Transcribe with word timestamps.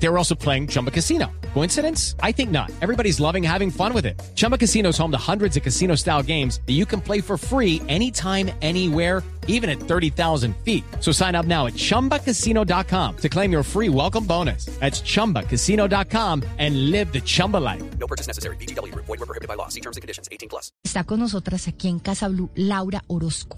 They 0.00 0.08
were 0.08 0.18
also 0.18 0.34
playing 0.34 0.68
Chumba 0.68 0.90
Casino. 0.90 1.30
Coincidence? 1.54 2.14
I 2.22 2.32
think 2.32 2.50
not. 2.50 2.70
Everybody's 2.80 3.18
loving 3.20 3.42
having 3.42 3.70
fun 3.70 3.92
with 3.92 4.06
it. 4.06 4.20
Chumba 4.34 4.56
Casino 4.56 4.90
is 4.90 4.98
home 4.98 5.10
to 5.10 5.18
hundreds 5.18 5.56
of 5.56 5.62
casino 5.62 5.96
style 5.96 6.22
games 6.22 6.60
that 6.66 6.74
you 6.74 6.86
can 6.86 7.00
play 7.00 7.20
for 7.20 7.36
free 7.36 7.82
anytime, 7.88 8.50
anywhere, 8.62 9.22
even 9.48 9.68
at 9.68 9.80
30,000 9.80 10.54
feet. 10.58 10.84
So 11.00 11.10
sign 11.10 11.34
up 11.34 11.46
now 11.46 11.66
at 11.66 11.72
chumbacasino.com 11.72 13.16
to 13.16 13.28
claim 13.28 13.50
your 13.50 13.62
free 13.64 13.88
welcome 13.88 14.24
bonus. 14.24 14.66
That's 14.78 15.00
chumbacasino.com 15.00 16.44
and 16.58 16.90
live 16.90 17.12
the 17.12 17.20
Chumba 17.20 17.56
life. 17.56 17.82
No 17.98 18.06
purchase 18.06 18.28
necessary. 18.28 18.56
BGW. 18.56 18.94
Void 18.94 19.08
were 19.08 19.26
prohibited 19.26 19.48
by 19.48 19.54
law. 19.54 19.68
See 19.68 19.80
terms 19.80 19.96
and 19.96 20.02
conditions. 20.02 20.28
18 20.30 20.48
plus. 20.48 20.70
Está 20.84 21.04
con 21.04 21.18
nosotras 21.18 21.66
aquí 21.66 21.88
en 21.88 21.98
Casa 21.98 22.28
Blue 22.28 22.50
Laura 22.54 23.02
Orozco. 23.08 23.56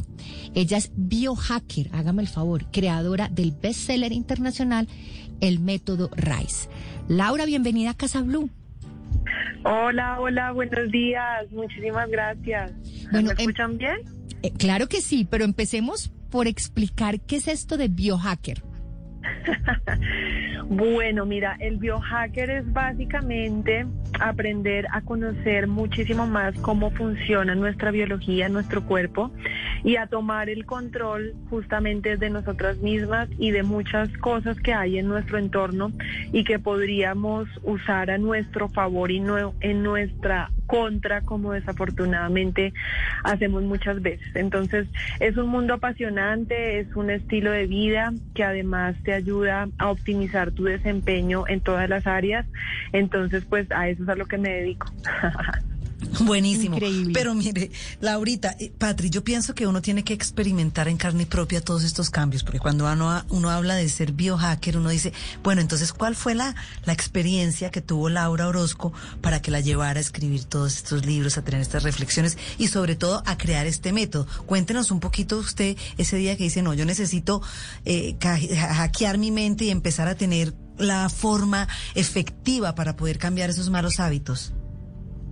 Ella 0.55 0.79
es 0.79 0.91
biohacker, 0.95 1.91
hágame 1.93 2.23
el 2.23 2.29
favor, 2.29 2.71
creadora 2.71 3.29
del 3.29 3.53
bestseller 3.53 4.13
internacional 4.13 4.89
El 5.41 5.61
Método 5.61 6.11
RISE. 6.17 6.69
Laura, 7.09 7.45
bienvenida 7.47 7.91
a 7.91 7.95
Casa 7.95 8.23
Blue. 8.23 8.51
Hola, 9.65 10.19
hola, 10.21 10.53
buenos 10.53 10.91
días. 10.91 11.51
Muchísimas 11.53 12.09
gracias. 12.09 12.73
Bueno, 13.11 13.29
¿Me 13.29 13.33
em- 13.33 13.39
escuchan 13.41 13.77
bien? 13.79 13.99
Eh, 14.43 14.53
claro 14.53 14.89
que 14.89 15.01
sí, 15.03 15.27
pero 15.31 15.45
empecemos 15.45 16.11
por 16.31 16.47
explicar 16.47 17.21
qué 17.21 17.37
es 17.37 17.49
esto 17.49 17.77
de 17.77 17.89
biohacker. 17.89 18.63
Bueno, 20.73 21.27
mira, 21.27 21.57
el 21.59 21.79
biohacker 21.79 22.49
es 22.49 22.73
básicamente 22.73 23.87
aprender 24.21 24.87
a 24.93 25.01
conocer 25.01 25.67
muchísimo 25.67 26.29
más 26.29 26.55
cómo 26.61 26.93
funciona 26.93 27.57
nuestra 27.57 27.91
biología, 27.91 28.49
nuestro 28.49 28.85
cuerpo 28.85 29.33
y 29.83 29.97
a 29.97 30.07
tomar 30.07 30.49
el 30.49 30.67
control 30.67 31.35
justamente 31.49 32.17
de 32.17 32.31
nosotras 32.31 32.79
mismas 32.79 33.29
y 33.37 33.51
de 33.51 33.65
muchas 33.65 34.17
cosas 34.19 34.57
que 34.61 34.73
hay 34.73 34.99
en 34.99 35.09
nuestro 35.09 35.39
entorno 35.39 35.91
y 36.33 36.45
que 36.45 36.61
podríamos 36.61 37.49
usar 37.65 38.11
a 38.13 38.19
nuestro 38.19 38.69
favor 38.69 39.11
y 39.11 39.19
no 39.19 39.55
en 39.61 39.83
nuestra 39.83 40.53
contra 40.71 41.21
como 41.23 41.53
desafortunadamente 41.53 42.73
hacemos 43.25 43.65
muchas 43.65 44.01
veces. 44.01 44.29
Entonces 44.35 44.87
es 45.19 45.37
un 45.37 45.49
mundo 45.49 45.75
apasionante, 45.75 46.79
es 46.79 46.95
un 46.95 47.11
estilo 47.11 47.51
de 47.51 47.67
vida 47.67 48.13
que 48.35 48.45
además 48.45 48.97
te 49.03 49.13
ayuda 49.13 49.69
a 49.79 49.91
optimizar 49.91 50.53
tu 50.53 50.65
desempeño 50.65 51.43
en 51.49 51.61
todas 51.61 51.89
las 51.89 52.07
áreas. 52.07 52.47
Entonces 52.93 53.45
pues 53.47 53.67
a 53.73 53.89
eso 53.89 54.05
es 54.05 54.09
a 54.09 54.15
lo 54.15 54.27
que 54.27 54.39
me 54.39 54.51
dedico. 54.51 54.87
Buenísimo. 56.21 56.77
Increíble. 56.77 57.13
Pero 57.15 57.35
mire, 57.35 57.71
Laurita, 58.01 58.57
eh, 58.59 58.73
Patri, 58.77 59.11
yo 59.11 59.23
pienso 59.23 59.55
que 59.55 59.67
uno 59.67 59.83
tiene 59.83 60.05
que 60.05 60.15
experimentar 60.15 60.89
en 60.89 60.97
carne 60.97 61.27
propia 61.27 61.61
todos 61.61 61.85
estos 61.85 62.11
cambios, 62.11 62.43
porque 62.43 62.59
cuando 62.59 62.91
uno, 62.91 63.25
uno 63.29 63.51
habla 63.51 63.75
de 63.75 63.89
ser 63.89 64.13
biohacker, 64.13 64.77
uno 64.77 64.91
dice, 64.91 65.13
bueno, 65.43 65.61
entonces, 65.61 65.93
¿cuál 65.93 66.17
fue 66.17 66.35
la, 66.35 66.55
la 66.85 66.93
experiencia 66.93 67.71
que 67.71 67.81
tuvo 67.81 68.09
Laura 68.09 68.49
Orozco 68.49 68.93
para 69.21 69.43
que 69.43 69.51
la 69.51 69.61
llevara 69.61 69.99
a 69.99 70.01
escribir 70.01 70.45
todos 70.45 70.77
estos 70.77 71.05
libros, 71.05 71.39
a 71.39 71.43
tener 71.43 71.61
estas 71.61 71.83
reflexiones 71.83 72.39
y 72.59 72.69
sobre 72.69 72.97
todo 72.97 73.23
a 73.27 73.37
crear 73.37 73.67
este 73.67 73.93
método? 73.93 74.27
Cuéntenos 74.47 74.91
un 74.91 75.01
poquito 75.01 75.39
usted 75.39 75.77
ese 75.99 76.17
día 76.17 76.37
que 76.37 76.45
dice, 76.45 76.63
no, 76.63 76.75
yo 76.75 76.85
necesito 76.85 77.43
eh, 77.85 78.17
hackear 78.21 79.19
mi 79.19 79.31
mente 79.31 79.65
y 79.65 79.71
empezar 79.71 80.09
a 80.09 80.15
tener 80.15 80.55
la 80.79 81.09
forma 81.09 81.69
efectiva 81.95 82.75
para 82.75 82.97
poder 82.97 83.19
cambiar 83.19 83.51
esos 83.51 83.71
malos 83.71 84.01
hábitos. 84.01 84.53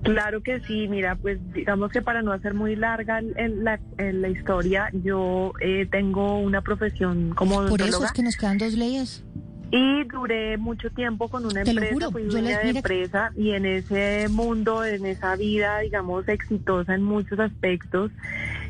Claro 0.03 0.43
que 0.43 0.61
sí, 0.61 0.87
mira, 0.89 1.17
pues 1.17 1.39
digamos 1.53 1.91
que 1.91 2.01
para 2.03 2.23
no 2.23 2.33
hacer 2.33 2.55
muy 2.55 2.77
larga 2.77 3.19
el- 3.19 3.65
la, 3.65 3.79
el- 3.99 4.23
la 4.23 4.29
historia, 4.29 4.89
yo 4.93 5.53
eh, 5.61 5.87
tengo 5.91 6.39
una 6.39 6.63
profesión 6.63 7.31
como 7.35 7.57
Por 7.57 7.65
eso 7.67 7.75
odontóloga 7.99 8.07
es 8.07 8.13
que 8.13 8.23
nos 8.23 8.37
quedan 8.37 8.59
dos 8.59 8.75
leyes. 8.75 9.25
y 9.71 10.05
duré 10.05 10.57
mucho 10.57 10.89
tiempo 10.91 11.29
con 11.29 11.45
una 11.45 11.63
Te 11.63 11.75
lo 11.75 11.81
empresa, 11.83 11.93
juro, 11.95 12.11
fui 12.13 12.23
yo 12.31 12.41
les- 12.41 12.57
de 12.63 12.71
empresa 12.71 13.33
y 13.37 13.51
en 13.51 13.67
ese 13.67 14.29
mundo, 14.31 14.83
en 14.85 15.05
esa 15.05 15.37
vida, 15.37 15.81
digamos, 15.81 16.27
exitosa 16.29 16.95
en 16.95 17.03
muchos 17.03 17.39
aspectos, 17.39 18.11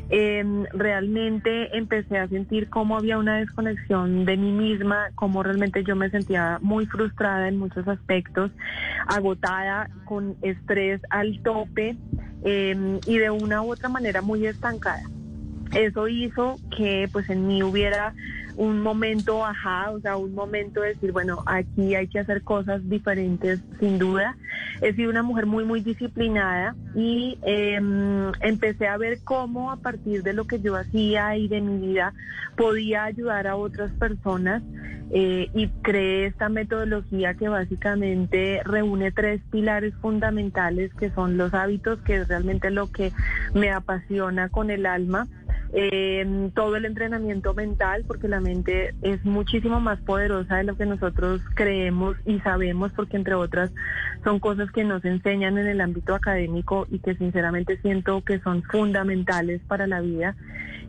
eh, 0.09 0.43
realmente 0.73 1.77
empecé 1.77 2.17
a 2.17 2.27
sentir 2.27 2.69
cómo 2.69 2.97
había 2.97 3.17
una 3.17 3.37
desconexión 3.37 4.25
de 4.25 4.37
mí 4.37 4.51
misma, 4.51 5.09
cómo 5.15 5.43
realmente 5.43 5.83
yo 5.83 5.95
me 5.95 6.09
sentía 6.09 6.57
muy 6.61 6.87
frustrada 6.87 7.47
en 7.47 7.57
muchos 7.57 7.87
aspectos, 7.87 8.51
agotada, 9.07 9.89
con 10.05 10.35
estrés 10.41 11.01
al 11.11 11.39
tope 11.43 11.95
eh, 12.43 12.99
y 13.05 13.17
de 13.17 13.29
una 13.29 13.61
u 13.61 13.71
otra 13.71 13.89
manera 13.89 14.21
muy 14.21 14.45
estancada. 14.47 15.03
Eso 15.73 16.07
hizo 16.07 16.55
que 16.75 17.07
pues 17.11 17.29
en 17.29 17.45
mí 17.45 17.61
hubiera 17.61 18.13
un 18.59 18.81
momento 18.81 19.45
ajá, 19.45 19.91
o 19.91 20.01
sea, 20.01 20.17
un 20.17 20.33
momento 20.33 20.81
de 20.81 20.89
decir, 20.89 21.13
bueno, 21.13 21.43
aquí 21.45 21.95
hay 21.95 22.07
que 22.07 22.19
hacer 22.19 22.43
cosas 22.43 22.81
diferentes 22.89 23.61
sin 23.79 23.97
duda. 23.97 24.35
He 24.81 24.93
sido 24.93 25.09
una 25.09 25.23
mujer 25.23 25.45
muy, 25.45 25.65
muy 25.65 25.81
disciplinada 25.81 26.75
y 26.95 27.37
eh, 27.43 27.79
empecé 28.41 28.87
a 28.87 28.97
ver 28.97 29.19
cómo 29.23 29.71
a 29.71 29.77
partir 29.77 30.23
de 30.23 30.33
lo 30.33 30.45
que 30.45 30.61
yo 30.61 30.75
hacía 30.75 31.35
y 31.37 31.47
de 31.47 31.61
mi 31.61 31.87
vida 31.87 32.13
podía 32.55 33.03
ayudar 33.05 33.47
a 33.47 33.55
otras 33.55 33.91
personas 33.91 34.63
eh, 35.11 35.49
y 35.55 35.67
creé 35.81 36.27
esta 36.27 36.49
metodología 36.49 37.33
que 37.33 37.49
básicamente 37.49 38.61
reúne 38.63 39.11
tres 39.11 39.41
pilares 39.51 39.93
fundamentales 40.01 40.93
que 40.93 41.09
son 41.09 41.35
los 41.35 41.53
hábitos, 41.53 41.99
que 42.01 42.17
es 42.17 42.27
realmente 42.27 42.69
lo 42.69 42.91
que 42.91 43.11
me 43.55 43.71
apasiona 43.71 44.49
con 44.49 44.69
el 44.69 44.85
alma, 44.85 45.27
eh, 45.71 46.49
todo 46.55 46.75
el 46.75 46.85
entrenamiento 46.85 47.53
mental, 47.53 48.03
porque 48.07 48.27
la 48.27 48.39
mente 48.39 48.95
es 49.01 49.23
muchísimo 49.23 49.79
más 49.79 49.99
poderosa 50.01 50.57
de 50.57 50.63
lo 50.63 50.75
que 50.75 50.85
nosotros 50.85 51.41
creemos 51.53 52.17
y 52.25 52.39
sabemos, 52.39 52.91
porque 52.93 53.17
entre 53.17 53.35
otras 53.35 53.71
son 54.23 54.39
cosas 54.39 54.71
que 54.71 54.83
nos 54.83 55.05
enseñan 55.05 55.57
en 55.57 55.67
el 55.67 55.81
ámbito 55.81 56.15
académico 56.15 56.87
y 56.89 56.99
que 56.99 57.15
sinceramente 57.15 57.77
siento 57.81 58.21
que 58.21 58.39
son 58.39 58.63
fundamentales 58.63 59.61
para 59.67 59.85
la 59.85 60.01
vida 60.01 60.35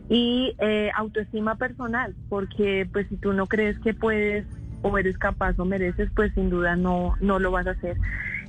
y 0.09 0.55
eh, 0.59 0.89
autoestima 0.95 1.55
personal, 1.55 2.15
porque 2.27 2.87
pues 2.91 3.07
si 3.07 3.17
tú 3.17 3.33
no 3.33 3.45
crees 3.45 3.79
que 3.79 3.93
puedes 3.93 4.45
o 4.81 4.97
eres 4.97 5.17
capaz 5.19 5.59
o 5.59 5.65
mereces, 5.65 6.09
pues 6.15 6.33
sin 6.33 6.49
duda 6.49 6.75
no, 6.75 7.15
no 7.21 7.37
lo 7.37 7.51
vas 7.51 7.67
a 7.67 7.71
hacer. 7.71 7.97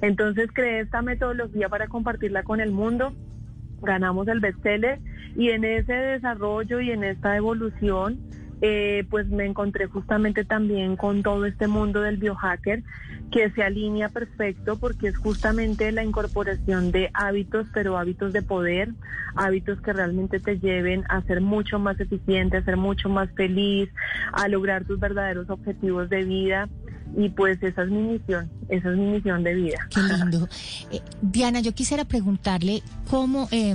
Entonces 0.00 0.48
creé 0.52 0.80
esta 0.80 1.02
metodología 1.02 1.68
para 1.68 1.88
compartirla 1.88 2.42
con 2.42 2.60
el 2.60 2.72
mundo, 2.72 3.12
ganamos 3.82 4.26
el 4.28 4.40
bestseller 4.40 4.98
y 5.36 5.50
en 5.50 5.64
ese 5.64 5.92
desarrollo 5.92 6.80
y 6.80 6.90
en 6.90 7.04
esta 7.04 7.36
evolución, 7.36 8.18
eh, 8.64 9.04
pues 9.10 9.28
me 9.28 9.44
encontré 9.44 9.86
justamente 9.86 10.44
también 10.44 10.96
con 10.96 11.22
todo 11.22 11.46
este 11.46 11.66
mundo 11.66 12.00
del 12.00 12.16
biohacker 12.16 12.84
que 13.32 13.50
se 13.50 13.62
alinea 13.64 14.08
perfecto 14.10 14.78
porque 14.78 15.08
es 15.08 15.16
justamente 15.16 15.90
la 15.90 16.04
incorporación 16.04 16.92
de 16.92 17.10
hábitos, 17.12 17.66
pero 17.74 17.98
hábitos 17.98 18.32
de 18.32 18.42
poder, 18.42 18.90
hábitos 19.34 19.80
que 19.80 19.92
realmente 19.92 20.38
te 20.38 20.60
lleven 20.60 21.02
a 21.08 21.22
ser 21.22 21.40
mucho 21.40 21.80
más 21.80 21.98
eficiente, 21.98 22.58
a 22.58 22.64
ser 22.64 22.76
mucho 22.76 23.08
más 23.08 23.30
feliz, 23.34 23.88
a 24.32 24.46
lograr 24.46 24.84
tus 24.84 25.00
verdaderos 25.00 25.50
objetivos 25.50 26.08
de 26.08 26.22
vida. 26.22 26.68
Y 27.16 27.30
pues 27.30 27.62
esa 27.62 27.82
es 27.82 27.90
mi 27.90 28.02
misión, 28.02 28.50
esa 28.68 28.90
es 28.90 28.96
mi 28.96 29.06
misión 29.06 29.42
de 29.42 29.54
vida. 29.54 29.88
Qué 29.90 30.00
lindo. 30.00 30.48
Eh, 30.92 31.00
Diana, 31.22 31.60
yo 31.60 31.72
quisiera 31.72 32.04
preguntarle 32.04 32.82
cómo, 33.08 33.48
eh, 33.50 33.74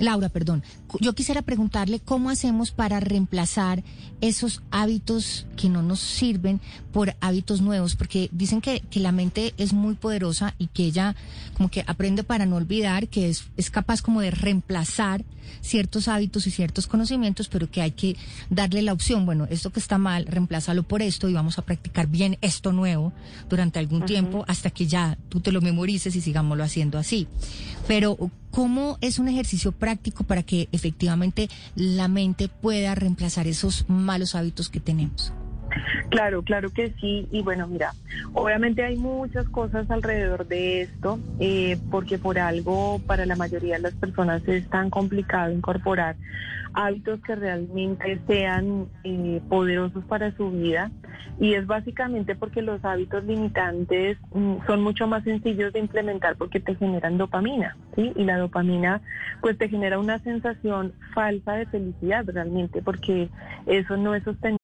Laura, 0.00 0.28
perdón, 0.28 0.64
yo 1.00 1.14
quisiera 1.14 1.42
preguntarle 1.42 2.00
cómo 2.00 2.30
hacemos 2.30 2.72
para 2.72 2.98
reemplazar 2.98 3.84
esos 4.20 4.62
hábitos 4.72 5.46
que 5.56 5.68
no 5.68 5.82
nos 5.82 6.00
sirven 6.00 6.60
por 6.92 7.14
hábitos 7.20 7.60
nuevos, 7.60 7.94
porque 7.94 8.28
dicen 8.32 8.60
que, 8.60 8.80
que 8.90 8.98
la 8.98 9.12
mente 9.12 9.54
es 9.56 9.72
muy 9.72 9.94
poderosa 9.94 10.54
y 10.58 10.66
que 10.66 10.84
ella 10.84 11.14
como 11.56 11.70
que 11.70 11.84
aprende 11.86 12.24
para 12.24 12.44
no 12.44 12.56
olvidar, 12.56 13.06
que 13.06 13.28
es, 13.28 13.44
es 13.56 13.70
capaz 13.70 14.02
como 14.02 14.20
de 14.20 14.32
reemplazar 14.32 15.24
ciertos 15.60 16.08
hábitos 16.08 16.46
y 16.46 16.50
ciertos 16.50 16.86
conocimientos, 16.86 17.48
pero 17.48 17.70
que 17.70 17.82
hay 17.82 17.92
que 17.92 18.16
darle 18.50 18.82
la 18.82 18.92
opción, 18.92 19.26
bueno, 19.26 19.46
esto 19.50 19.70
que 19.70 19.80
está 19.80 19.98
mal, 19.98 20.26
reemplázalo 20.26 20.82
por 20.82 21.02
esto 21.02 21.28
y 21.28 21.34
vamos 21.34 21.58
a 21.58 21.62
practicar 21.62 22.06
bien 22.06 22.38
esto 22.40 22.72
nuevo 22.72 23.12
durante 23.48 23.78
algún 23.78 24.04
tiempo 24.06 24.44
hasta 24.48 24.70
que 24.70 24.86
ya 24.86 25.18
tú 25.28 25.40
te 25.40 25.52
lo 25.52 25.60
memorices 25.60 26.16
y 26.16 26.20
sigámoslo 26.20 26.64
haciendo 26.64 26.98
así. 26.98 27.26
Pero, 27.86 28.16
¿cómo 28.50 28.98
es 29.00 29.18
un 29.18 29.28
ejercicio 29.28 29.72
práctico 29.72 30.24
para 30.24 30.42
que 30.42 30.68
efectivamente 30.72 31.48
la 31.76 32.08
mente 32.08 32.48
pueda 32.48 32.94
reemplazar 32.94 33.46
esos 33.46 33.88
malos 33.88 34.34
hábitos 34.34 34.68
que 34.68 34.80
tenemos? 34.80 35.32
Claro, 36.10 36.42
claro 36.42 36.70
que 36.70 36.94
sí. 37.00 37.26
Y 37.30 37.42
bueno, 37.42 37.66
mira, 37.66 37.94
obviamente 38.32 38.84
hay 38.84 38.96
muchas 38.96 39.48
cosas 39.48 39.90
alrededor 39.90 40.46
de 40.46 40.82
esto, 40.82 41.18
eh, 41.40 41.78
porque 41.90 42.18
por 42.18 42.38
algo 42.38 43.00
para 43.06 43.26
la 43.26 43.36
mayoría 43.36 43.76
de 43.76 43.82
las 43.82 43.94
personas 43.94 44.46
es 44.48 44.68
tan 44.68 44.90
complicado 44.90 45.52
incorporar 45.52 46.16
hábitos 46.74 47.20
que 47.20 47.36
realmente 47.36 48.20
sean 48.26 48.88
eh, 49.04 49.40
poderosos 49.48 50.04
para 50.06 50.32
su 50.36 50.50
vida. 50.50 50.90
Y 51.38 51.54
es 51.54 51.66
básicamente 51.66 52.34
porque 52.36 52.62
los 52.62 52.84
hábitos 52.84 53.24
limitantes 53.24 54.18
mm, 54.32 54.56
son 54.66 54.82
mucho 54.82 55.06
más 55.06 55.24
sencillos 55.24 55.72
de 55.72 55.80
implementar 55.80 56.36
porque 56.36 56.60
te 56.60 56.74
generan 56.76 57.18
dopamina, 57.18 57.76
¿sí? 57.96 58.12
Y 58.16 58.24
la 58.24 58.38
dopamina 58.38 59.00
pues 59.40 59.56
te 59.58 59.68
genera 59.68 59.98
una 59.98 60.18
sensación 60.20 60.92
falsa 61.14 61.52
de 61.54 61.66
felicidad 61.66 62.24
realmente 62.26 62.82
porque 62.82 63.28
eso 63.66 63.96
no 63.96 64.14
es 64.14 64.22
sostenible. 64.24 64.63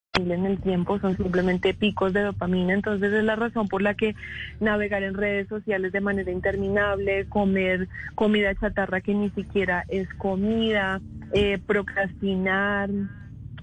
En 0.19 0.45
el 0.45 0.59
tiempo 0.59 0.99
son 0.99 1.15
simplemente 1.15 1.73
picos 1.73 2.11
de 2.11 2.21
dopamina, 2.21 2.73
entonces 2.73 3.13
es 3.13 3.23
la 3.23 3.37
razón 3.37 3.67
por 3.69 3.81
la 3.81 3.93
que 3.93 4.13
navegar 4.59 5.03
en 5.03 5.13
redes 5.13 5.47
sociales 5.47 5.93
de 5.93 6.01
manera 6.01 6.31
interminable, 6.31 7.27
comer 7.29 7.87
comida 8.15 8.53
chatarra 8.55 8.99
que 8.99 9.13
ni 9.13 9.29
siquiera 9.31 9.85
es 9.87 10.09
comida, 10.15 10.99
eh, 11.33 11.59
procrastinar 11.65 12.89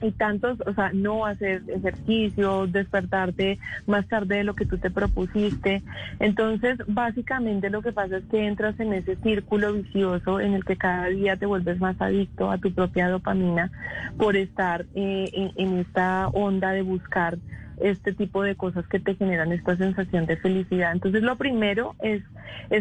y 0.00 0.12
tantos, 0.12 0.59
o 0.67 0.75
sea, 0.75 0.91
no 0.93 1.27
hacer 1.27 1.62
ejercicio, 1.69 2.67
despertarte 2.67 3.59
más 3.87 4.06
tarde 4.06 4.37
de 4.37 4.45
lo 4.45 4.55
que 4.55 4.67
tú 4.67 4.79
te 4.79 4.91
propusiste. 4.91 5.83
Entonces, 6.21 6.79
básicamente 6.87 7.71
lo 7.71 7.83
que 7.83 7.93
pasa 7.93 8.19
es 8.19 8.25
que 8.25 8.47
entras 8.47 8.79
en 8.81 8.93
ese 8.93 9.17
círculo 9.17 9.73
vicioso 9.73 10.41
en 10.41 10.55
el 10.55 10.65
que 10.65 10.77
cada 10.77 11.06
día 11.06 11.37
te 11.37 11.47
vuelves 11.47 11.81
más 11.81 12.00
adicto 12.00 12.50
a 12.50 12.59
tu 12.59 12.73
propia 12.73 13.09
dopamina 13.09 13.71
por 14.17 14.37
estar 14.37 14.87
eh, 14.95 15.31
en, 15.33 15.50
en 15.56 15.79
esta 15.79 16.29
onda 16.29 16.73
de 16.73 16.83
buscar 16.83 17.39
este 17.81 18.13
tipo 18.13 18.43
de 18.43 18.55
cosas 18.55 18.87
que 18.87 19.01
te 19.01 19.15
generan 19.15 19.53
esta 19.53 19.77
sensación 19.77 20.27
de 20.27 20.37
felicidad. 20.37 20.93
Entonces 20.93 21.23
lo 21.23 21.37
primero 21.37 21.95
es, 22.01 22.23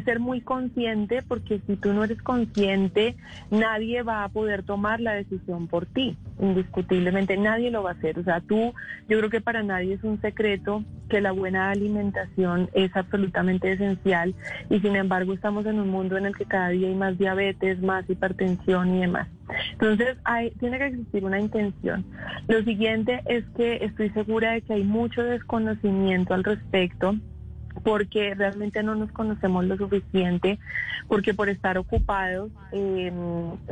ser 0.05 0.19
muy 0.19 0.41
consciente 0.41 1.21
porque 1.27 1.59
si 1.67 1.75
tú 1.75 1.93
no 1.93 2.03
eres 2.03 2.21
consciente, 2.21 3.15
nadie 3.51 4.03
va 4.03 4.23
a 4.23 4.29
poder 4.29 4.63
tomar 4.63 4.99
la 4.99 5.13
decisión 5.13 5.67
por 5.67 5.85
ti, 5.85 6.17
indiscutiblemente, 6.39 7.37
nadie 7.37 7.71
lo 7.71 7.83
va 7.83 7.91
a 7.91 7.93
hacer. 7.93 8.19
O 8.19 8.23
sea, 8.23 8.39
tú, 8.41 8.73
yo 9.09 9.17
creo 9.17 9.29
que 9.29 9.41
para 9.41 9.63
nadie 9.63 9.93
es 9.93 10.03
un 10.03 10.21
secreto 10.21 10.83
que 11.09 11.21
la 11.21 11.31
buena 11.31 11.71
alimentación 11.71 12.69
es 12.73 12.95
absolutamente 12.95 13.71
esencial 13.71 14.35
y 14.69 14.79
sin 14.79 14.95
embargo 14.95 15.33
estamos 15.33 15.65
en 15.65 15.79
un 15.79 15.89
mundo 15.89 16.17
en 16.17 16.25
el 16.25 16.35
que 16.35 16.45
cada 16.45 16.69
día 16.69 16.87
hay 16.87 16.95
más 16.95 17.17
diabetes, 17.17 17.81
más 17.81 18.09
hipertensión 18.09 18.95
y 18.95 19.01
demás. 19.01 19.27
Entonces, 19.79 20.17
hay, 20.23 20.51
tiene 20.59 20.79
que 20.79 20.87
existir 20.87 21.23
una 21.23 21.39
intención. 21.39 22.03
Lo 22.47 22.63
siguiente 22.63 23.21
es 23.25 23.45
que 23.55 23.75
estoy 23.85 24.09
segura 24.09 24.53
de 24.53 24.61
que 24.61 24.73
hay 24.73 24.83
mucho 24.83 25.23
desconocimiento 25.23 26.33
al 26.33 26.43
respecto 26.43 27.15
porque 27.83 28.33
realmente 28.33 28.81
no 28.81 28.95
nos 28.95 29.11
conocemos 29.11 29.65
lo 29.65 29.77
suficiente, 29.77 30.57
porque 31.07 31.35
por 31.35 31.47
estar 31.47 31.77
ocupados, 31.77 32.51
eh, 32.71 33.11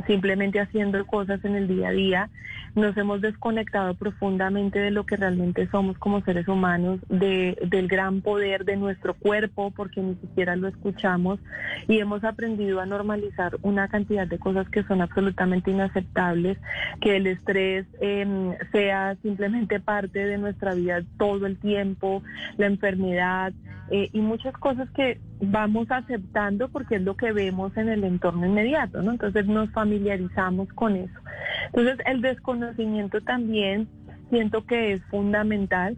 simplemente 0.06 0.60
haciendo 0.60 1.04
cosas 1.06 1.44
en 1.44 1.56
el 1.56 1.66
día 1.66 1.88
a 1.88 1.92
día, 1.92 2.30
nos 2.76 2.96
hemos 2.98 3.22
desconectado 3.22 3.94
profundamente 3.94 4.78
de 4.78 4.90
lo 4.90 5.06
que 5.06 5.16
realmente 5.16 5.66
somos 5.70 5.98
como 5.98 6.20
seres 6.20 6.46
humanos, 6.46 7.00
de, 7.08 7.58
del 7.66 7.88
gran 7.88 8.20
poder 8.20 8.66
de 8.66 8.76
nuestro 8.76 9.14
cuerpo, 9.14 9.72
porque 9.74 10.02
ni 10.02 10.14
siquiera 10.16 10.56
lo 10.56 10.68
escuchamos, 10.68 11.40
y 11.88 11.98
hemos 11.98 12.22
aprendido 12.22 12.80
a 12.80 12.86
normalizar 12.86 13.56
una 13.62 13.88
cantidad 13.88 14.26
de 14.26 14.38
cosas 14.38 14.68
que 14.68 14.84
son 14.84 15.00
absolutamente 15.00 15.70
inaceptables, 15.70 16.58
que 17.00 17.16
el 17.16 17.26
estrés 17.26 17.86
eh, 18.00 18.56
sea 18.72 19.16
simplemente 19.22 19.80
parte 19.80 20.26
de 20.26 20.36
nuestra 20.36 20.74
vida 20.74 21.02
todo 21.18 21.46
el 21.46 21.58
tiempo, 21.58 22.22
la 22.58 22.66
enfermedad, 22.66 23.54
eh, 23.90 24.10
y 24.12 24.20
muchas 24.20 24.52
cosas 24.54 24.90
que 24.90 25.20
vamos 25.40 25.90
aceptando 25.90 26.68
porque 26.68 26.96
es 26.96 27.02
lo 27.02 27.16
que 27.16 27.32
vemos 27.32 27.76
en 27.76 27.88
el 27.88 28.02
entorno 28.02 28.44
inmediato, 28.46 29.00
¿no? 29.00 29.12
Entonces 29.12 29.46
nos 29.46 29.70
familiarizamos 29.70 30.68
con 30.72 30.96
eso. 30.96 31.20
Entonces 31.66 31.98
el 32.06 32.20
desconocimiento 32.20 33.20
también 33.20 33.88
siento 34.30 34.64
que 34.64 34.92
es 34.92 35.02
fundamental 35.04 35.96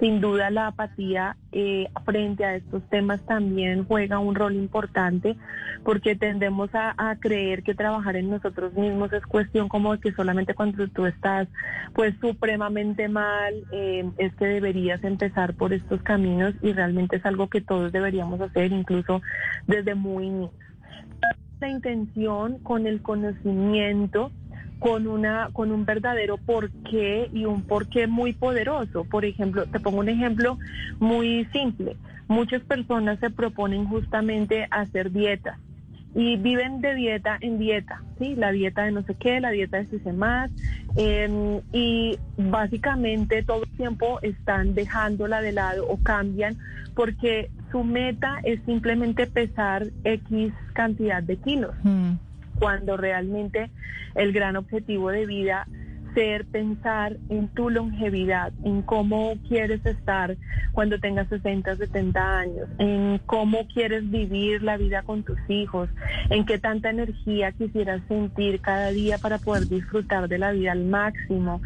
sin 0.00 0.20
duda 0.20 0.50
la 0.50 0.68
apatía 0.68 1.36
eh, 1.52 1.88
frente 2.04 2.44
a 2.44 2.54
estos 2.54 2.88
temas 2.88 3.20
también 3.22 3.84
juega 3.84 4.18
un 4.18 4.34
rol 4.34 4.54
importante 4.54 5.36
porque 5.84 6.14
tendemos 6.14 6.70
a, 6.74 6.94
creer 7.20 7.62
que 7.62 7.74
trabajar 7.74 8.16
en 8.16 8.30
nosotros 8.30 8.74
mismos 8.74 9.12
es 9.12 9.24
cuestión 9.26 9.68
como 9.68 9.98
que 9.98 10.12
solamente 10.12 10.54
cuando 10.54 10.86
tú 10.88 11.06
estás 11.06 11.48
pues 11.94 12.14
supremamente 12.20 13.08
mal 13.08 13.54
eh, 13.72 14.08
es 14.18 14.34
que 14.36 14.46
deberías 14.46 15.02
empezar 15.02 15.54
por 15.54 15.72
estos 15.72 16.02
caminos 16.02 16.54
y 16.62 16.72
realmente 16.72 17.16
es 17.16 17.26
algo 17.26 17.48
que 17.48 17.60
todos 17.60 17.90
deberíamos 17.90 18.40
hacer 18.40 18.72
incluso 18.72 19.20
desde 19.66 19.94
muy 19.94 20.30
niños. 20.30 20.50
La 21.60 21.68
intención 21.70 22.58
con 22.60 22.86
el 22.86 23.02
conocimiento 23.02 24.30
con 24.78 25.06
una 25.06 25.50
con 25.52 25.72
un 25.72 25.84
verdadero 25.84 26.36
porqué 26.36 27.28
y 27.32 27.44
un 27.44 27.62
porqué 27.62 28.06
muy 28.06 28.32
poderoso. 28.32 29.04
Por 29.04 29.24
ejemplo, 29.24 29.66
te 29.66 29.80
pongo 29.80 29.98
un 29.98 30.08
ejemplo 30.08 30.58
muy 30.98 31.46
simple. 31.52 31.96
Muchas 32.28 32.62
personas 32.62 33.18
se 33.20 33.30
proponen 33.30 33.86
justamente 33.86 34.68
hacer 34.70 35.10
dietas 35.10 35.58
y 36.14 36.36
viven 36.36 36.80
de 36.80 36.94
dieta 36.94 37.38
en 37.40 37.58
dieta, 37.58 38.02
¿sí? 38.18 38.34
La 38.34 38.50
dieta 38.50 38.84
de 38.84 38.92
no 38.92 39.02
sé 39.02 39.14
qué, 39.14 39.40
la 39.40 39.50
dieta 39.50 39.78
de 39.78 39.86
si 39.86 40.10
más, 40.10 40.50
eh, 40.96 41.60
y 41.72 42.18
básicamente 42.36 43.42
todo 43.42 43.62
el 43.62 43.76
tiempo 43.76 44.18
están 44.22 44.74
dejándola 44.74 45.40
de 45.42 45.52
lado 45.52 45.86
o 45.88 45.98
cambian 46.02 46.56
porque 46.94 47.50
su 47.70 47.84
meta 47.84 48.40
es 48.42 48.60
simplemente 48.64 49.26
pesar 49.26 49.86
X 50.04 50.52
cantidad 50.72 51.22
de 51.22 51.36
kilos. 51.36 51.74
Mm 51.82 52.14
cuando 52.58 52.96
realmente 52.96 53.70
el 54.14 54.32
gran 54.32 54.56
objetivo 54.56 55.10
de 55.10 55.26
vida 55.26 55.66
ser 56.14 56.46
pensar 56.46 57.16
en 57.28 57.48
tu 57.48 57.70
longevidad, 57.70 58.52
en 58.64 58.82
cómo 58.82 59.34
quieres 59.46 59.84
estar 59.86 60.36
cuando 60.72 60.98
tengas 60.98 61.28
60, 61.28 61.76
70 61.76 62.38
años, 62.38 62.68
en 62.78 63.20
cómo 63.26 63.66
quieres 63.68 64.08
vivir 64.10 64.62
la 64.62 64.76
vida 64.76 65.02
con 65.02 65.22
tus 65.22 65.38
hijos, 65.48 65.88
en 66.30 66.44
qué 66.44 66.58
tanta 66.58 66.90
energía 66.90 67.52
quisieras 67.52 68.00
sentir 68.08 68.60
cada 68.60 68.90
día 68.90 69.18
para 69.18 69.38
poder 69.38 69.68
disfrutar 69.68 70.28
de 70.28 70.38
la 70.38 70.52
vida 70.52 70.72
al 70.72 70.84
máximo. 70.84 71.60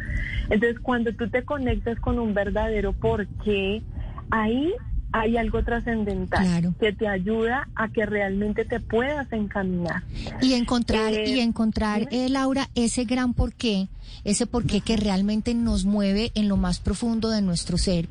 Entonces, 0.49 0.79
cuando 0.79 1.13
tú 1.13 1.29
te 1.29 1.43
conectas 1.43 1.99
con 1.99 2.19
un 2.19 2.33
verdadero 2.33 2.93
porqué, 2.93 3.81
ahí 4.29 4.73
hay 5.13 5.37
algo 5.37 5.63
trascendental 5.63 6.73
que 6.79 6.91
te 6.91 7.07
ayuda 7.07 7.69
a 7.75 7.87
que 7.87 8.05
realmente 8.05 8.65
te 8.65 8.79
puedas 8.79 9.31
encaminar. 9.31 10.03
Y 10.41 10.53
encontrar, 10.53 11.13
y 11.13 11.39
eh, 11.39 11.43
encontrar, 11.43 12.07
eh, 12.11 12.29
Laura, 12.29 12.67
ese 12.73 13.05
gran 13.05 13.35
porqué, 13.35 13.89
ese 14.23 14.47
porqué 14.47 14.81
que 14.81 14.97
realmente 14.97 15.53
nos 15.53 15.85
mueve 15.85 16.31
en 16.33 16.49
lo 16.49 16.57
más 16.57 16.79
profundo 16.79 17.29
de 17.29 17.43
nuestro 17.43 17.77
ser, 17.77 18.09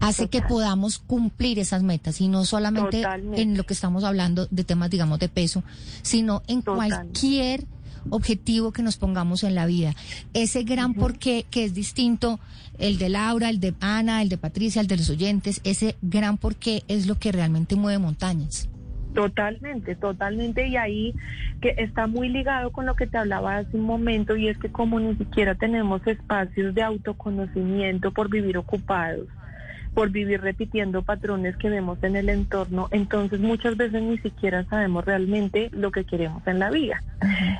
hace 0.00 0.28
que 0.28 0.42
podamos 0.42 0.98
cumplir 0.98 1.60
esas 1.60 1.84
metas 1.84 2.20
y 2.20 2.26
no 2.26 2.44
solamente 2.44 3.04
en 3.36 3.56
lo 3.56 3.62
que 3.64 3.72
estamos 3.72 4.02
hablando 4.02 4.48
de 4.50 4.64
temas, 4.64 4.90
digamos, 4.90 5.20
de 5.20 5.28
peso, 5.28 5.62
sino 6.02 6.42
en 6.48 6.62
cualquier 6.62 7.64
objetivo 8.08 8.72
que 8.72 8.82
nos 8.82 8.96
pongamos 8.96 9.44
en 9.44 9.54
la 9.54 9.66
vida. 9.66 9.94
Ese 10.34 10.62
gran 10.62 10.94
porqué 10.94 11.44
que 11.50 11.64
es 11.64 11.74
distinto, 11.74 12.40
el 12.78 12.98
de 12.98 13.08
Laura, 13.08 13.50
el 13.50 13.60
de 13.60 13.74
Ana, 13.80 14.22
el 14.22 14.28
de 14.28 14.38
Patricia, 14.38 14.80
el 14.80 14.86
de 14.86 14.96
los 14.96 15.10
oyentes, 15.10 15.60
ese 15.64 15.96
gran 16.02 16.38
porqué 16.38 16.82
es 16.88 17.06
lo 17.06 17.16
que 17.16 17.32
realmente 17.32 17.76
mueve 17.76 17.98
montañas. 17.98 18.68
Totalmente, 19.14 19.96
totalmente. 19.96 20.68
Y 20.68 20.76
ahí 20.76 21.14
que 21.60 21.74
está 21.78 22.06
muy 22.06 22.28
ligado 22.28 22.70
con 22.70 22.86
lo 22.86 22.94
que 22.94 23.06
te 23.06 23.18
hablaba 23.18 23.58
hace 23.58 23.76
un 23.76 23.84
momento 23.84 24.36
y 24.36 24.48
es 24.48 24.56
que 24.58 24.70
como 24.70 25.00
ni 25.00 25.16
siquiera 25.16 25.54
tenemos 25.54 26.06
espacios 26.06 26.74
de 26.74 26.82
autoconocimiento 26.82 28.12
por 28.12 28.30
vivir 28.30 28.56
ocupados, 28.56 29.26
por 29.94 30.10
vivir 30.10 30.40
repitiendo 30.40 31.02
patrones 31.02 31.56
que 31.56 31.70
vemos 31.70 31.98
en 32.02 32.16
el 32.16 32.28
entorno, 32.28 32.88
entonces 32.90 33.40
muchas 33.40 33.76
veces 33.76 34.02
ni 34.02 34.18
siquiera 34.18 34.64
sabemos 34.64 35.04
realmente 35.04 35.68
lo 35.72 35.90
que 35.90 36.04
queremos 36.04 36.46
en 36.46 36.58
la 36.58 36.70
vida. 36.70 37.02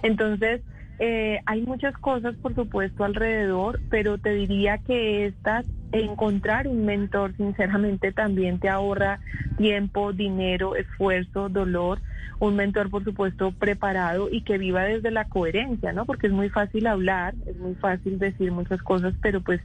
Entonces, 0.02 0.62
eh, 1.02 1.40
hay 1.46 1.62
muchas 1.62 1.96
cosas, 1.96 2.36
por 2.36 2.54
supuesto, 2.54 3.04
alrededor, 3.04 3.80
pero 3.88 4.18
te 4.18 4.34
diría 4.34 4.76
que 4.76 5.24
estas, 5.24 5.64
encontrar 5.92 6.68
un 6.68 6.84
mentor, 6.84 7.34
sinceramente, 7.38 8.12
también 8.12 8.58
te 8.58 8.68
ahorra 8.68 9.18
tiempo, 9.56 10.12
dinero, 10.12 10.76
esfuerzo, 10.76 11.48
dolor. 11.48 12.00
Un 12.38 12.56
mentor, 12.56 12.90
por 12.90 13.02
supuesto, 13.04 13.52
preparado 13.52 14.28
y 14.30 14.42
que 14.42 14.58
viva 14.58 14.82
desde 14.84 15.10
la 15.10 15.24
coherencia, 15.24 15.92
¿no? 15.92 16.04
Porque 16.04 16.26
es 16.26 16.32
muy 16.34 16.50
fácil 16.50 16.86
hablar, 16.86 17.34
es 17.46 17.56
muy 17.56 17.74
fácil 17.76 18.18
decir 18.18 18.52
muchas 18.52 18.82
cosas, 18.82 19.14
pero 19.22 19.40
pues 19.40 19.60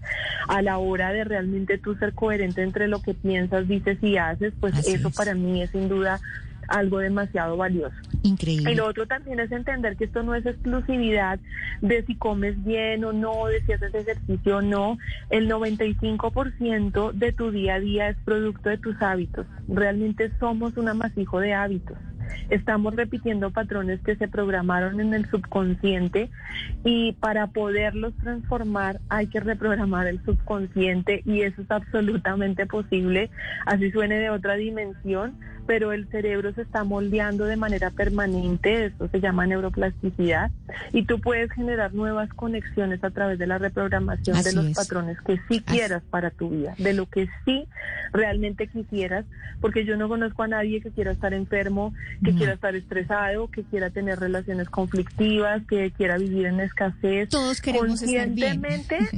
a 0.47 0.61
la 0.61 0.77
hora 0.77 1.11
de 1.11 1.23
realmente 1.25 1.77
tú 1.77 1.95
ser 1.95 2.13
coherente 2.13 2.63
entre 2.63 2.87
lo 2.89 3.01
que 3.01 3.13
piensas, 3.13 3.67
dices 3.67 3.97
y 4.01 4.17
haces, 4.17 4.53
pues 4.59 4.73
Así 4.73 4.93
eso 4.93 5.07
es. 5.09 5.15
para 5.15 5.35
mí 5.35 5.61
es 5.61 5.69
sin 5.71 5.87
duda 5.89 6.19
algo 6.67 6.99
demasiado 6.99 7.57
valioso. 7.57 7.95
Increíble. 8.23 8.71
Y 8.71 8.75
lo 8.75 8.87
otro 8.87 9.05
también 9.05 9.39
es 9.39 9.51
entender 9.51 9.95
que 9.97 10.05
esto 10.05 10.23
no 10.23 10.33
es 10.35 10.45
exclusividad 10.45 11.39
de 11.81 12.03
si 12.03 12.15
comes 12.15 12.63
bien 12.63 13.03
o 13.05 13.13
no, 13.13 13.45
de 13.47 13.61
si 13.61 13.73
haces 13.73 13.93
ejercicio 13.93 14.57
o 14.57 14.61
no. 14.61 14.97
El 15.29 15.49
95% 15.49 17.11
de 17.11 17.31
tu 17.33 17.51
día 17.51 17.75
a 17.75 17.79
día 17.79 18.09
es 18.09 18.17
producto 18.25 18.69
de 18.69 18.77
tus 18.77 18.99
hábitos. 19.01 19.45
Realmente 19.67 20.31
somos 20.39 20.75
un 20.77 20.89
amasijo 20.89 21.39
de 21.39 21.53
hábitos. 21.53 21.97
Estamos 22.49 22.95
repitiendo 22.95 23.51
patrones 23.51 23.99
que 24.01 24.15
se 24.15 24.27
programaron 24.27 24.99
en 25.01 25.13
el 25.13 25.25
subconsciente 25.29 26.29
y 26.83 27.13
para 27.13 27.47
poderlos 27.47 28.13
transformar 28.21 28.99
hay 29.09 29.27
que 29.27 29.39
reprogramar 29.39 30.07
el 30.07 30.23
subconsciente 30.23 31.21
y 31.25 31.41
eso 31.41 31.61
es 31.61 31.71
absolutamente 31.71 32.65
posible, 32.65 33.29
así 33.65 33.91
suene 33.91 34.19
de 34.19 34.29
otra 34.29 34.55
dimensión, 34.55 35.33
pero 35.67 35.93
el 35.93 36.07
cerebro 36.09 36.53
se 36.53 36.61
está 36.61 36.83
moldeando 36.83 37.45
de 37.45 37.57
manera 37.57 37.89
permanente, 37.89 38.85
esto 38.85 39.07
se 39.09 39.19
llama 39.19 39.47
neuroplasticidad, 39.47 40.51
y 40.93 41.05
tú 41.05 41.19
puedes 41.19 41.51
generar 41.51 41.93
nuevas 41.95 42.29
conexiones 42.29 43.03
a 43.03 43.09
través 43.09 43.39
de 43.39 43.47
la 43.47 43.57
reprogramación 43.57 44.37
Así 44.37 44.49
de 44.49 44.55
los 44.55 44.65
es. 44.67 44.75
patrones 44.77 45.19
que 45.21 45.37
sí 45.47 45.55
Así- 45.55 45.61
quieras 45.61 46.03
para 46.11 46.29
tu 46.29 46.51
vida, 46.51 46.75
de 46.77 46.93
lo 46.93 47.07
que 47.07 47.27
sí 47.45 47.65
realmente 48.13 48.67
quisieras, 48.67 49.25
porque 49.59 49.85
yo 49.85 49.97
no 49.97 50.07
conozco 50.07 50.43
a 50.43 50.47
nadie 50.47 50.81
que 50.81 50.91
quiera 50.91 51.11
estar 51.11 51.33
enfermo, 51.33 51.93
que 52.23 52.31
No. 52.31 52.37
quiera 52.37 52.53
estar 52.53 52.75
estresado, 52.75 53.47
que 53.49 53.63
quiera 53.63 53.89
tener 53.89 54.19
relaciones 54.19 54.69
conflictivas, 54.69 55.61
que 55.67 55.91
quiera 55.91 56.17
vivir 56.17 56.45
en 56.47 56.59
escasez. 56.59 57.29
Todos 57.29 57.61
queremos 57.61 58.01
estar 58.01 58.29
bien. 58.29 58.61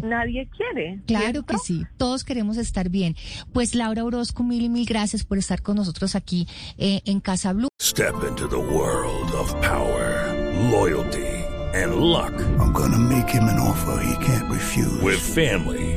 Nadie 0.04 0.48
quiere. 0.56 1.00
Claro 1.08 1.26
¿cierto? 1.32 1.46
que 1.46 1.58
sí, 1.58 1.86
todos 1.98 2.24
queremos 2.24 2.58
estar 2.58 2.90
bien. 2.90 3.16
Pues 3.54 3.76
Laura 3.76 4.04
Orozco, 4.04 4.44
mil 4.44 4.64
y 4.64 4.70
mil 4.70 4.86
gracias 4.86 5.24
por 5.24 5.38
estar 5.38 5.62
con 5.62 5.76
nosotros 5.78 6.16
aquí 6.16 6.48
eh, 6.78 7.02
en 7.06 7.20
Casa 7.20 7.54
Blue. 7.54 7.68
Step 7.82 8.16
into 8.28 8.48
the 8.48 8.56
world 8.58 9.32
of 9.34 9.54
power, 9.62 10.34
loyalty, 10.72 11.26
and 11.74 11.96
luck. 11.96 12.34
I'm 12.60 12.72
gonna 12.74 12.98
make 12.98 13.30
him 13.30 13.44
an 13.46 13.60
offer 13.60 14.02
he 14.04 14.16
can't 14.26 14.50
refuse. 14.52 15.02
With 15.02 15.20
family, 15.20 15.97